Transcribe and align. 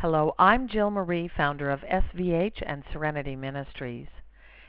Hello, 0.00 0.34
I'm 0.38 0.68
Jill 0.68 0.90
Mara, 0.90 1.26
founder 1.34 1.70
of 1.70 1.80
SVH 1.80 2.62
and 2.66 2.84
Serenity 2.92 3.34
Ministries, 3.34 4.08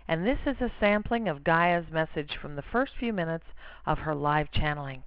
and 0.08 0.26
this 0.26 0.38
is 0.46 0.56
a 0.62 0.72
sampling 0.80 1.28
of 1.28 1.44
Gaia's 1.44 1.92
message 1.92 2.32
from 2.42 2.56
the 2.56 2.64
first 2.72 2.94
few 2.98 3.12
minutes 3.12 3.44
of 3.86 3.98
her 3.98 4.16
live 4.16 4.50
channeling. 4.54 5.04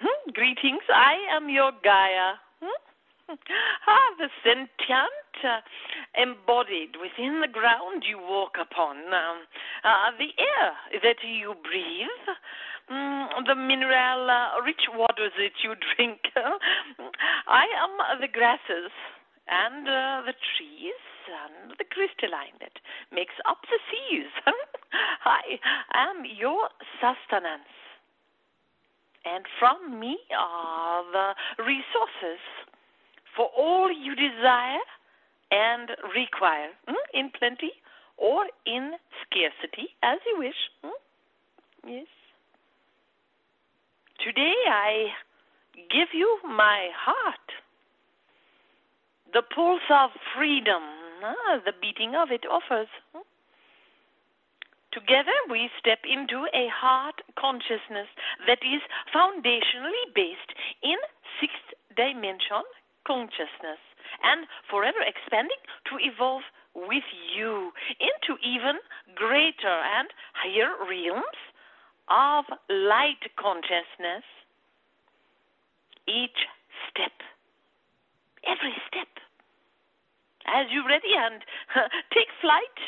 Hmm, 0.00 0.30
greetings, 0.32 0.80
I 0.88 1.16
am 1.36 1.50
your 1.50 1.72
Gaia. 1.84 2.32
Hmm? 2.62 3.36
Ah, 3.86 4.08
the 4.18 4.30
sentient, 4.42 5.44
uh, 5.44 5.60
embodied 6.16 6.96
within 7.00 7.40
the 7.40 7.48
ground 7.48 8.04
you 8.08 8.18
walk 8.18 8.56
upon, 8.60 8.96
um, 9.12 9.44
uh, 9.84 10.10
the 10.18 10.32
air 10.40 11.00
that 11.02 11.20
you 11.22 11.54
breathe, 11.62 12.26
mm, 12.90 13.28
the 13.46 13.54
mineral 13.54 14.30
uh, 14.30 14.60
rich 14.64 14.88
waters 14.92 15.32
that 15.36 15.56
you 15.62 15.74
drink. 15.96 16.20
I 17.46 17.64
am 17.80 18.20
the 18.20 18.28
grasses 18.28 18.90
and 19.48 19.86
uh, 19.86 20.22
the 20.26 20.34
trees 20.56 21.02
and 21.26 21.74
the 21.78 21.84
crystalline 21.84 22.56
that 22.60 22.78
makes 23.12 23.34
up 23.48 23.58
the 23.70 23.78
seas. 23.90 24.30
I 25.24 25.58
am 25.94 26.24
your 26.24 26.68
sustenance. 27.00 27.70
And 29.26 29.44
from 29.58 29.98
me 29.98 30.18
are 30.38 31.02
the 31.10 31.62
resources 31.64 32.38
for 33.34 33.50
all 33.58 33.90
you 33.90 34.14
desire 34.14 34.86
and 35.50 35.90
require, 36.14 36.70
mm, 36.88 36.94
in 37.14 37.30
plenty 37.38 37.72
or 38.16 38.46
in 38.66 38.92
scarcity, 39.22 39.94
as 40.02 40.18
you 40.26 40.38
wish. 40.38 40.60
Mm? 40.84 40.90
Yes. 41.86 42.06
Today 44.24 44.54
I 44.68 45.08
give 45.90 46.08
you 46.12 46.38
my 46.44 46.88
heart, 46.96 47.46
the 49.32 49.42
pulse 49.54 49.86
of 49.90 50.10
freedom, 50.34 50.82
ah, 51.22 51.60
the 51.64 51.72
beating 51.80 52.14
of 52.16 52.30
it 52.30 52.44
offers. 52.50 52.88
Together 54.92 55.36
we 55.50 55.68
step 55.78 55.98
into 56.08 56.46
a 56.54 56.68
heart 56.72 57.20
consciousness 57.38 58.08
that 58.46 58.58
is 58.64 58.80
foundationally 59.14 60.08
based 60.14 60.56
in 60.82 60.96
sixth 61.38 61.76
dimension 61.94 62.64
consciousness 63.06 63.78
and 64.26 64.46
forever 64.70 64.98
expanding 65.06 65.60
to 65.86 65.94
evolve 66.02 66.42
with 66.74 67.06
you 67.34 67.70
into 68.02 68.36
even 68.42 68.76
greater 69.14 69.78
and 69.96 70.08
higher 70.34 70.74
realms 70.84 71.40
of 72.08 72.44
light 72.68 73.22
consciousness, 73.38 74.26
each 76.06 76.46
step, 76.90 77.14
every 78.46 78.74
step, 78.86 79.10
as 80.46 80.66
you 80.70 80.86
ready 80.86 81.14
and 81.16 81.42
take 82.14 82.30
flight 82.40 82.78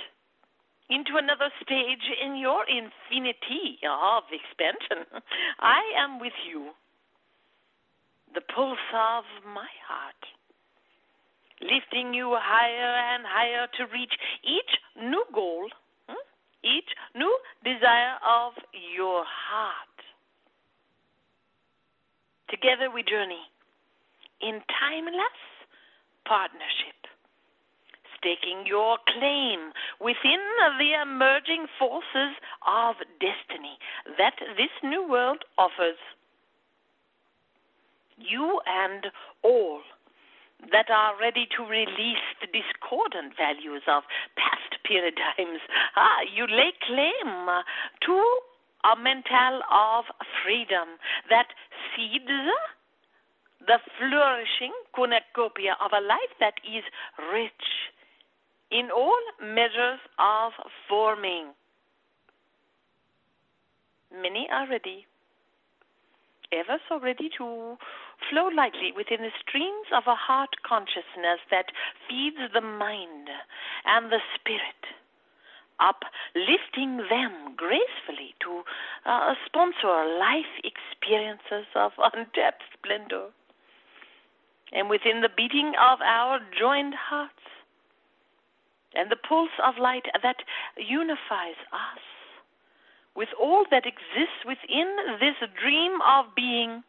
into 0.91 1.17
another 1.17 1.51
stage 1.63 2.07
in 2.23 2.37
your 2.37 2.65
infinity 2.69 3.79
of 3.85 4.23
expansion, 4.33 5.05
I 5.61 5.83
am 5.99 6.21
with 6.21 6.37
you, 6.49 6.71
the 8.35 8.41
pulse 8.41 8.79
of 8.95 9.25
my 9.45 9.69
heart, 9.87 10.23
lifting 11.61 12.15
you 12.15 12.37
higher 12.39 13.15
and 13.15 13.25
higher 13.27 13.67
to 13.77 13.85
reach 13.93 14.13
each 14.45 14.73
new 14.97 15.25
goal 15.35 15.69
hmm, 16.09 16.23
each 16.63 16.91
new 17.15 17.39
desire 17.65 18.17
of 18.27 18.53
your 18.73 19.25
heart. 19.27 19.89
Together 22.49 22.91
we 22.93 23.03
journey 23.03 23.45
in 24.41 24.61
timeless 24.81 25.39
partnership, 26.27 26.97
staking 28.17 28.67
your 28.67 28.99
claim 29.07 29.73
within 30.01 30.41
the 30.79 30.93
emerging 31.03 31.67
forces 31.79 32.37
of 32.67 32.97
destiny 33.21 33.79
that 34.17 34.35
this 34.57 34.73
new 34.83 35.09
world 35.09 35.45
offers. 35.57 35.99
You 38.17 38.61
and 38.67 39.07
all 39.43 39.81
that 40.73 40.91
are 40.91 41.15
ready 41.21 41.47
to 41.57 41.63
release 41.63 42.27
the 42.41 42.49
discordant 42.51 43.35
values 43.37 43.83
of 43.87 44.03
past 44.37 44.75
paradigms. 44.87 45.61
Ah, 45.97 46.21
you 46.35 46.47
lay 46.47 46.73
claim 46.87 47.47
to 48.05 48.17
a 48.85 48.95
mental 48.97 49.63
of 49.71 50.05
freedom 50.45 50.99
that 51.31 51.49
seeds 51.95 52.31
the 53.61 53.79
flourishing 53.99 54.73
cornucopia 54.95 55.77
of 55.85 55.91
a 55.93 56.01
life 56.01 56.33
that 56.41 56.55
is 56.65 56.85
rich 57.33 57.69
in 58.71 58.91
all 58.91 59.21
measures 59.43 60.01
of 60.19 60.53
forming. 60.89 61.53
Many 64.13 64.49
are 64.51 64.69
ready, 64.69 65.07
ever 66.53 66.79
so 66.89 66.99
ready 67.01 67.29
to 67.39 67.77
flow 68.31 68.49
lightly 68.49 68.93
within 68.95 69.23
the 69.23 69.35
streams 69.41 69.89
of 69.95 70.05
a 70.07 70.15
heart 70.15 70.51
consciousness 70.67 71.41
that 71.51 71.73
feeds 72.09 72.39
the 72.53 72.61
mind 72.61 73.29
and 73.85 74.11
the 74.11 74.21
spirit, 74.35 74.83
uplifting 75.81 76.99
them 77.09 77.55
gracefully 77.57 78.35
to 78.41 78.63
uh, 79.07 79.35
sponsor 79.47 80.19
life 80.19 80.53
experiences 80.65 81.67
of 81.75 81.93
untapped 81.99 82.63
splendor. 82.75 83.29
And 84.73 84.91
within 84.91 85.23
the 85.23 85.33
beating 85.35 85.73
of 85.81 86.01
our 86.03 86.41
joined 86.59 86.95
hearts 86.95 87.33
and 88.95 89.11
the 89.11 89.17
pulse 89.17 89.57
of 89.65 89.79
light 89.81 90.05
that 90.23 90.37
unifies 90.77 91.57
us 91.73 92.05
with 93.17 93.29
all 93.41 93.65
that 93.71 93.85
exists 93.85 94.45
within 94.47 94.95
this 95.21 95.35
dream 95.61 95.99
of 96.07 96.27
being 96.37 96.85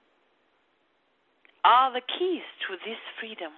are 1.66 1.92
the 1.94 2.02
keys 2.02 2.44
to 2.68 2.76
this 2.86 3.00
freedom. 3.20 3.52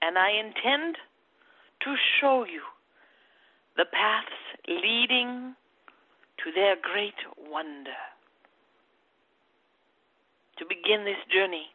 And 0.00 0.18
I 0.18 0.30
intend 0.30 0.96
to 1.84 1.94
show 2.20 2.44
you 2.44 2.62
the 3.76 3.84
paths 3.84 4.30
leading 4.68 5.54
to 6.44 6.52
their 6.54 6.76
great 6.80 7.18
wonder. 7.50 7.98
To 10.58 10.64
begin 10.68 11.04
this 11.04 11.22
journey, 11.32 11.66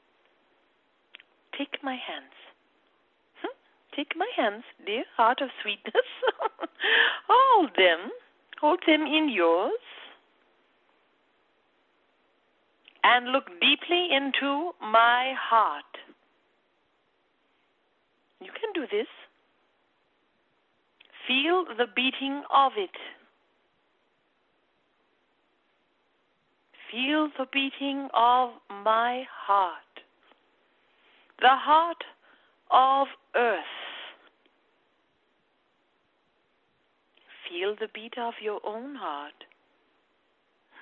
take 1.57 1.83
my 1.83 1.95
hands. 1.95 2.35
Hmm? 3.41 3.55
Take 3.95 4.13
my 4.15 4.29
hands, 4.35 4.63
dear 4.85 5.03
heart 5.15 5.41
of 5.41 5.49
sweetness. 5.61 6.07
hold 7.29 7.71
them. 7.75 8.11
Hold 8.61 8.79
them 8.87 9.01
in 9.01 9.29
yours. 9.29 9.71
And 13.07 13.31
look 13.31 13.45
deeply 13.61 14.09
into 14.11 14.71
my 14.81 15.33
heart. 15.39 15.85
You 18.41 18.51
can 18.51 18.73
do 18.73 18.85
this. 18.91 19.07
Feel 21.25 21.65
the 21.77 21.85
beating 21.95 22.43
of 22.53 22.73
it. 22.75 22.97
Feel 26.91 27.29
the 27.37 27.45
beating 27.51 28.09
of 28.13 28.49
my 28.83 29.23
heart. 29.31 29.73
The 31.39 31.55
heart 31.55 32.03
of 32.71 33.07
earth. 33.35 33.63
Feel 37.49 37.75
the 37.79 37.87
beat 37.93 38.17
of 38.17 38.33
your 38.41 38.59
own 38.65 38.95
heart. 38.95 39.45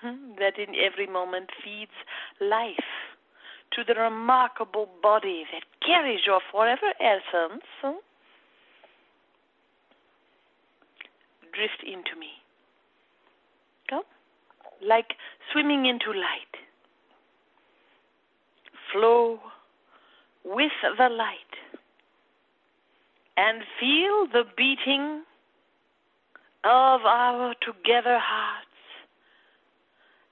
Mm-hmm. 0.06 0.36
that 0.38 0.60
in 0.60 0.76
every 0.76 1.08
moment 1.08 1.50
feeds 1.64 1.91
life 2.40 2.91
to 3.74 3.84
the 3.84 4.00
remarkable 4.00 4.88
body 5.02 5.46
that 5.52 5.64
carries 5.85 6.20
your 6.28 6.41
forever 6.52 6.94
essence. 7.00 7.64
Hmm, 7.82 7.97
drift 11.53 11.82
into 11.84 12.20
me. 12.20 12.28
Come. 13.90 14.03
Like 14.85 15.16
swimming 15.52 15.88
into 15.88 16.12
light. 16.12 16.53
Flow 18.94 19.40
with 20.44 20.72
the 20.97 21.09
light. 21.09 21.38
And 23.38 23.64
feel 23.79 24.28
the 24.32 24.44
beating 24.56 25.24
of 26.64 27.02
our 27.06 27.56
together 27.62 28.20
hearts 28.22 28.65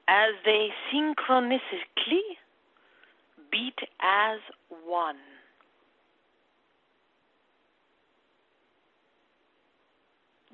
as 0.07 0.33
they 0.45 0.69
synchronistically 0.93 2.37
beat 3.51 3.77
as 4.01 4.39
one. 4.85 5.15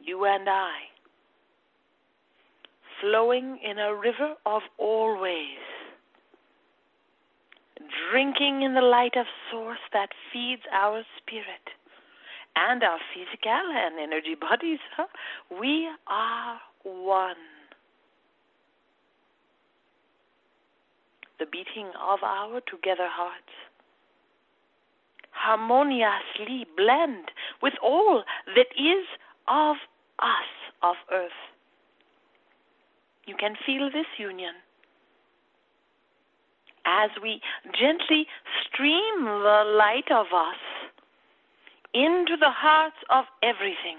You 0.01 0.25
and 0.25 0.49
I, 0.49 0.71
flowing 3.01 3.59
in 3.63 3.77
a 3.79 3.93
river 3.95 4.33
of 4.45 4.61
always, 4.77 5.63
drinking 8.11 8.63
in 8.63 8.73
the 8.73 8.81
light 8.81 9.15
of 9.15 9.25
Source 9.51 9.79
that 9.93 10.09
feeds 10.33 10.61
our 10.73 11.03
spirit 11.17 11.65
and 12.55 12.83
our 12.83 12.99
physical 13.13 13.51
and 13.51 13.99
energy 13.99 14.35
bodies. 14.39 14.79
Huh? 14.95 15.05
We 15.59 15.87
are 16.07 16.59
one. 16.83 17.35
The 21.39 21.45
beating 21.45 21.87
of 21.99 22.19
our 22.21 22.59
together 22.61 23.07
hearts. 23.09 23.53
Harmoniously 25.31 26.67
blend 26.75 27.31
with 27.61 27.73
all 27.81 28.23
that 28.55 28.67
is 28.77 29.05
of 29.47 29.77
us, 30.19 30.49
of 30.83 30.95
earth. 31.13 31.31
You 33.25 33.35
can 33.39 33.55
feel 33.65 33.89
this 33.91 34.07
union. 34.17 34.53
As 36.85 37.11
we 37.21 37.41
gently 37.79 38.27
stream 38.65 39.23
the 39.23 39.63
light 39.77 40.11
of 40.11 40.27
us 40.33 40.59
into 41.93 42.35
the 42.37 42.49
hearts 42.49 42.97
of 43.09 43.25
everything, 43.43 43.97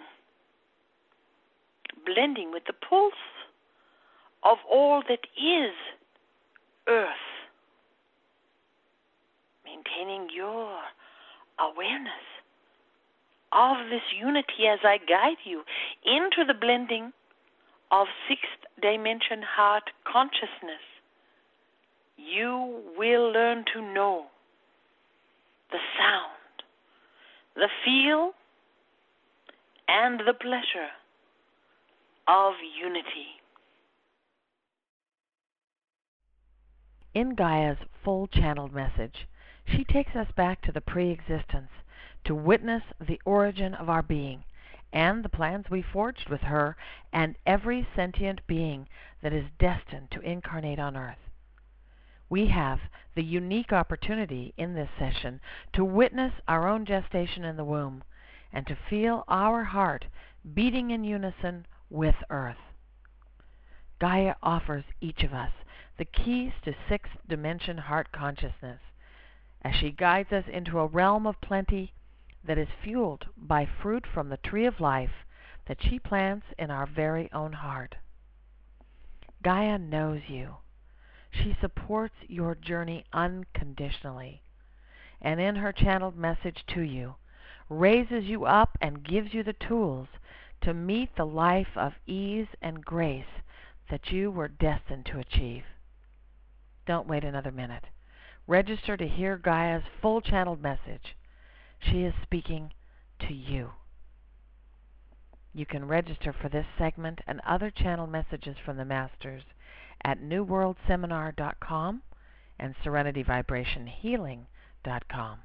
blending 2.04 2.50
with 2.52 2.64
the 2.66 2.72
pulse 2.72 3.12
of 4.42 4.58
all 4.70 5.02
that 5.08 5.26
is 5.36 5.74
earth, 6.88 7.29
maintaining 9.90 10.28
your 10.34 10.78
awareness 11.58 12.12
of 13.52 13.76
this 13.90 14.02
unity 14.18 14.66
as 14.70 14.78
I 14.84 14.98
guide 14.98 15.38
you 15.44 15.62
into 16.04 16.44
the 16.46 16.58
blending 16.58 17.12
of 17.90 18.06
sixth 18.28 18.70
dimension 18.80 19.42
heart 19.42 19.84
consciousness. 20.10 20.84
You 22.16 22.82
will 22.96 23.32
learn 23.32 23.64
to 23.74 23.80
know 23.80 24.26
the 25.70 25.78
sound, 25.98 26.62
the 27.56 27.68
feel, 27.84 28.32
and 29.88 30.20
the 30.20 30.34
pleasure 30.34 30.90
of 32.28 32.54
unity. 32.80 33.40
In 37.12 37.34
Gaia's 37.34 37.78
full 38.04 38.28
channeled 38.28 38.72
message, 38.72 39.26
she 39.70 39.84
takes 39.84 40.16
us 40.16 40.28
back 40.36 40.62
to 40.62 40.72
the 40.72 40.80
pre 40.80 41.10
existence 41.10 41.70
to 42.24 42.34
witness 42.34 42.82
the 43.00 43.20
origin 43.24 43.74
of 43.74 43.88
our 43.88 44.02
being 44.02 44.44
and 44.92 45.24
the 45.24 45.28
plans 45.28 45.66
we 45.70 45.82
forged 45.82 46.28
with 46.28 46.40
her 46.40 46.76
and 47.12 47.36
every 47.46 47.86
sentient 47.94 48.40
being 48.46 48.88
that 49.22 49.32
is 49.32 49.44
destined 49.58 50.10
to 50.10 50.20
incarnate 50.20 50.78
on 50.78 50.96
earth. 50.96 51.18
We 52.28 52.48
have 52.48 52.80
the 53.14 53.22
unique 53.22 53.72
opportunity 53.72 54.54
in 54.56 54.74
this 54.74 54.90
session 54.98 55.40
to 55.74 55.84
witness 55.84 56.32
our 56.48 56.68
own 56.68 56.84
gestation 56.84 57.44
in 57.44 57.56
the 57.56 57.64
womb 57.64 58.02
and 58.52 58.66
to 58.66 58.78
feel 58.88 59.24
our 59.28 59.64
heart 59.64 60.06
beating 60.54 60.90
in 60.90 61.04
unison 61.04 61.66
with 61.88 62.16
earth. 62.28 62.56
Gaia 64.00 64.34
offers 64.42 64.84
each 65.00 65.22
of 65.22 65.32
us 65.32 65.52
the 65.98 66.04
keys 66.04 66.52
to 66.64 66.74
sixth 66.88 67.12
dimension 67.28 67.78
heart 67.78 68.10
consciousness 68.10 68.80
as 69.62 69.74
she 69.74 69.90
guides 69.90 70.32
us 70.32 70.44
into 70.48 70.78
a 70.78 70.86
realm 70.86 71.26
of 71.26 71.40
plenty 71.40 71.92
that 72.44 72.58
is 72.58 72.68
fueled 72.82 73.26
by 73.36 73.66
fruit 73.66 74.06
from 74.12 74.28
the 74.28 74.38
tree 74.38 74.66
of 74.66 74.80
life 74.80 75.24
that 75.66 75.82
she 75.82 75.98
plants 75.98 76.46
in 76.58 76.70
our 76.70 76.86
very 76.86 77.30
own 77.32 77.52
heart. 77.52 77.96
Gaia 79.42 79.78
knows 79.78 80.22
you. 80.28 80.56
She 81.30 81.56
supports 81.60 82.14
your 82.26 82.54
journey 82.54 83.04
unconditionally, 83.12 84.42
and 85.22 85.40
in 85.40 85.56
her 85.56 85.72
channeled 85.72 86.16
message 86.16 86.64
to 86.74 86.80
you, 86.80 87.14
raises 87.68 88.24
you 88.24 88.44
up 88.46 88.76
and 88.80 89.04
gives 89.04 89.32
you 89.32 89.42
the 89.42 89.52
tools 89.52 90.08
to 90.62 90.74
meet 90.74 91.14
the 91.14 91.24
life 91.24 91.76
of 91.76 91.92
ease 92.06 92.48
and 92.60 92.84
grace 92.84 93.42
that 93.90 94.10
you 94.10 94.30
were 94.30 94.48
destined 94.48 95.06
to 95.06 95.18
achieve. 95.18 95.64
Don't 96.86 97.06
wait 97.06 97.24
another 97.24 97.52
minute. 97.52 97.84
Register 98.50 98.96
to 98.96 99.06
hear 99.06 99.38
Gaia's 99.38 99.84
full 100.02 100.20
channeled 100.20 100.60
message. 100.60 101.14
She 101.78 102.02
is 102.02 102.12
speaking 102.20 102.72
to 103.20 103.32
you. 103.32 103.70
You 105.54 105.64
can 105.64 105.86
register 105.86 106.32
for 106.32 106.48
this 106.48 106.66
segment 106.76 107.20
and 107.28 107.40
other 107.46 107.70
channeled 107.70 108.10
messages 108.10 108.56
from 108.64 108.76
the 108.76 108.84
Masters 108.84 109.44
at 110.02 110.20
newworldseminar.com 110.20 112.02
and 112.58 112.74
serenityvibrationhealing.com. 112.84 115.38